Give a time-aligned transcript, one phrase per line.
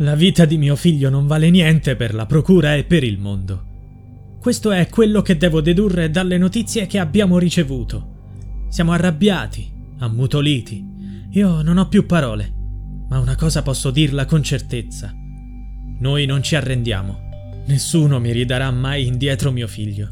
[0.00, 4.38] La vita di mio figlio non vale niente per la procura e per il mondo.
[4.40, 8.64] Questo è quello che devo dedurre dalle notizie che abbiamo ricevuto.
[8.70, 10.82] Siamo arrabbiati, ammutoliti.
[11.32, 12.50] Io non ho più parole,
[13.10, 15.12] ma una cosa posso dirla con certezza.
[15.98, 17.62] Noi non ci arrendiamo.
[17.66, 20.08] Nessuno mi ridarà mai indietro mio figlio.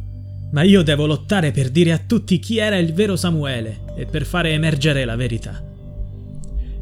[0.53, 4.27] Ma io devo lottare per dire a tutti chi era il vero Samuele e per
[4.27, 5.65] fare emergere la verità.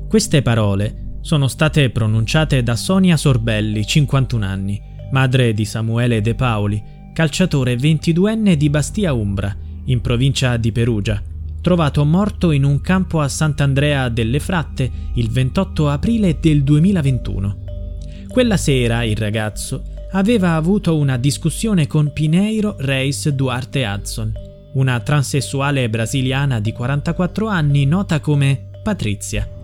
[0.08, 6.80] Queste parole sono state pronunciate da Sonia Sorbelli, 51 anni, madre di Samuele De Paoli,
[7.12, 9.52] calciatore 22enne di Bastia Umbra,
[9.86, 11.20] in provincia di Perugia,
[11.60, 17.58] trovato morto in un campo a Sant'Andrea delle Fratte il 28 aprile del 2021.
[18.28, 24.32] Quella sera il ragazzo aveva avuto una discussione con Pineiro Reis Duarte Hudson,
[24.74, 29.55] una transessuale brasiliana di 44 anni nota come Patrizia.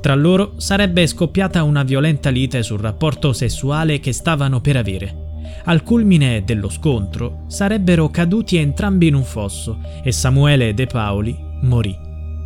[0.00, 5.28] Tra loro sarebbe scoppiata una violenta lite sul rapporto sessuale che stavano per avere.
[5.64, 11.94] Al culmine dello scontro sarebbero caduti entrambi in un fosso e Samuele De Paoli morì.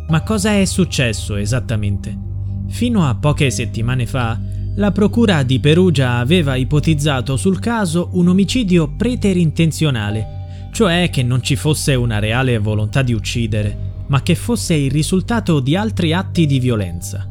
[0.07, 2.15] Ma cosa è successo esattamente?
[2.67, 4.37] Fino a poche settimane fa,
[4.75, 11.55] la procura di Perugia aveva ipotizzato sul caso un omicidio preterintenzionale, cioè che non ci
[11.55, 16.59] fosse una reale volontà di uccidere, ma che fosse il risultato di altri atti di
[16.59, 17.29] violenza.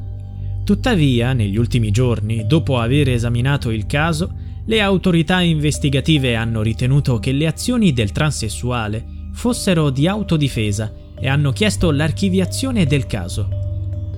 [0.64, 4.32] Tuttavia, negli ultimi giorni, dopo aver esaminato il caso,
[4.64, 11.52] le autorità investigative hanno ritenuto che le azioni del transessuale fossero di autodifesa e hanno
[11.52, 13.48] chiesto l'archiviazione del caso.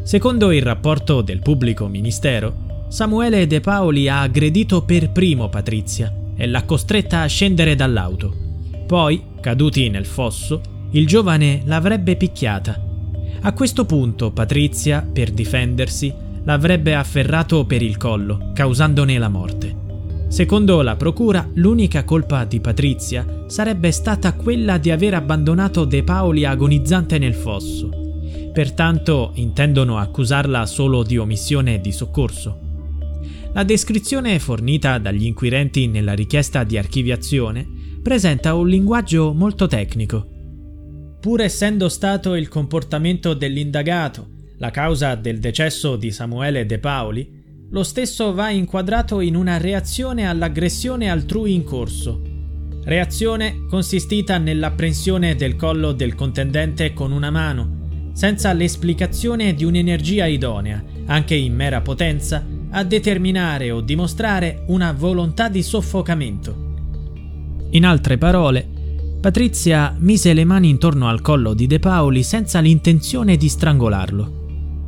[0.05, 6.47] Secondo il rapporto del pubblico ministero, Samuele De Paoli ha aggredito per primo Patrizia e
[6.47, 8.33] l'ha costretta a scendere dall'auto.
[8.87, 10.61] Poi, caduti nel fosso,
[10.93, 12.81] il giovane l'avrebbe picchiata.
[13.41, 16.15] A questo punto Patrizia, per difendersi,
[16.47, 19.85] l'avrebbe afferrato per il collo, causandone la morte.
[20.29, 26.45] Secondo la procura, l'unica colpa di Patrizia sarebbe stata quella di aver abbandonato De Paoli
[26.45, 27.91] agonizzante nel fosso.
[28.53, 32.61] Pertanto intendono accusarla solo di omissione di soccorso.
[33.53, 37.67] La descrizione fornita dagli inquirenti nella richiesta di archiviazione
[38.03, 40.27] presenta un linguaggio molto tecnico.
[41.21, 47.83] Pur essendo stato il comportamento dell'indagato la causa del decesso di Samuele De Paoli, lo
[47.83, 52.23] stesso va inquadrato in una reazione all'aggressione altrui in corso.
[52.85, 60.83] Reazione consistita nell'apprensione del collo del contendente con una mano, senza l'esplicazione di un'energia idonea,
[61.07, 66.65] anche in mera potenza, a determinare o dimostrare una volontà di soffocamento.
[67.71, 68.69] In altre parole,
[69.21, 74.46] Patrizia mise le mani intorno al collo di De Paoli senza l'intenzione di strangolarlo.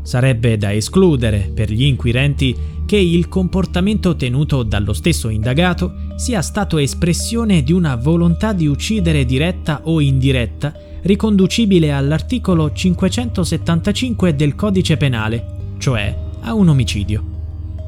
[0.08, 6.78] Sarebbe da escludere per gli inquirenti che il comportamento tenuto dallo stesso indagato sia stato
[6.78, 15.44] espressione di una volontà di uccidere diretta o indiretta riconducibile all'articolo 575 del codice penale,
[15.76, 17.24] cioè a un omicidio.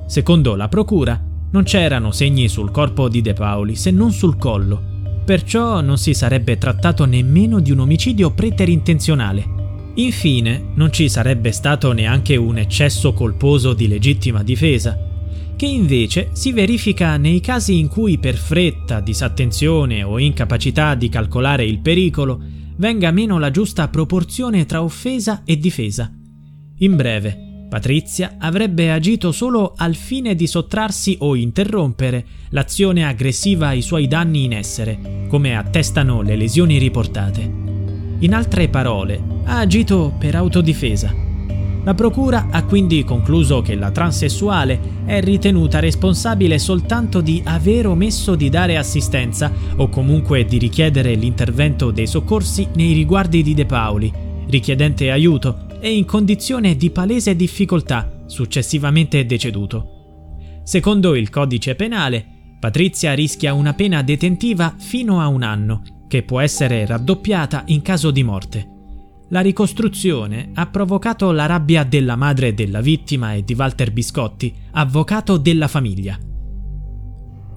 [0.07, 1.19] Secondo la procura,
[1.53, 4.79] non c'erano segni sul corpo di De Paoli se non sul collo,
[5.25, 9.60] perciò non si sarebbe trattato nemmeno di un omicidio preterintenzionale
[9.95, 14.99] Infine, non ci sarebbe stato neanche un eccesso colposo di legittima difesa,
[15.57, 21.65] che invece si verifica nei casi in cui per fretta, disattenzione o incapacità di calcolare
[21.65, 22.41] il pericolo
[22.77, 26.11] venga meno la giusta proporzione tra offesa e difesa.
[26.79, 33.83] In breve, Patrizia avrebbe agito solo al fine di sottrarsi o interrompere l'azione aggressiva ai
[33.83, 37.70] suoi danni in essere, come attestano le lesioni riportate.
[38.21, 41.15] In altre parole, ha agito per autodifesa.
[41.83, 48.35] La Procura ha quindi concluso che la transessuale è ritenuta responsabile soltanto di aver omesso
[48.35, 54.13] di dare assistenza o comunque di richiedere l'intervento dei soccorsi nei riguardi di De Paoli,
[54.49, 60.61] richiedente aiuto e in condizione di palese difficoltà, successivamente deceduto.
[60.63, 62.27] Secondo il codice penale,
[62.61, 68.11] Patrizia rischia una pena detentiva fino a un anno che può essere raddoppiata in caso
[68.11, 68.69] di morte.
[69.29, 75.37] La ricostruzione ha provocato la rabbia della madre della vittima e di Walter Biscotti, avvocato
[75.37, 76.19] della famiglia.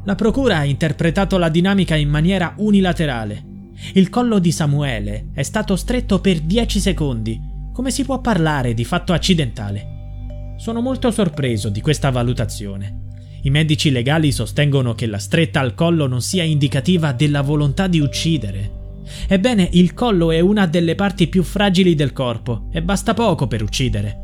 [0.03, 3.71] La procura ha interpretato la dinamica in maniera unilaterale.
[3.94, 7.41] Il collo di Samuele è stato stretto per 10 secondi.
[7.73, 10.53] Come si può parlare di fatto accidentale?
[10.57, 13.02] Sono molto sorpreso di questa valutazione.
[13.45, 18.00] I medici legali sostengono che la stretta al collo non sia indicativa della volontà di
[18.00, 18.81] uccidere.
[19.28, 23.62] Ebbene, il collo è una delle parti più fragili del corpo e basta poco per
[23.62, 24.18] uccidere.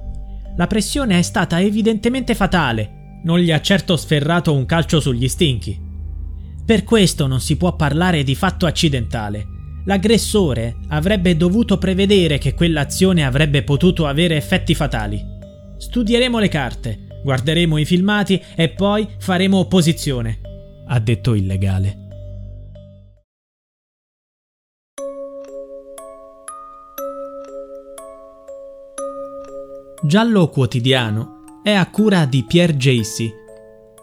[0.56, 5.78] La pressione è stata evidentemente fatale, non gli ha certo sferrato un calcio sugli stinchi.
[6.66, 9.46] Per questo non si può parlare di fatto accidentale.
[9.84, 15.22] L'aggressore avrebbe dovuto prevedere che quell'azione avrebbe potuto avere effetti fatali.
[15.78, 20.40] Studieremo le carte, guarderemo i filmati e poi faremo opposizione,
[20.88, 22.08] ha detto il legale.
[30.02, 33.30] Giallo Quotidiano è a cura di Pierre Jacy.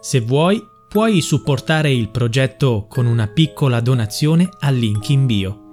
[0.01, 5.66] Se vuoi, puoi supportare il progetto con una piccola donazione al link in bio.